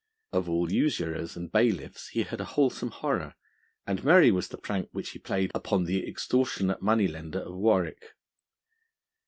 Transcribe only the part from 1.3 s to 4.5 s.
and bailiffs he had a wholesome horror, and merry was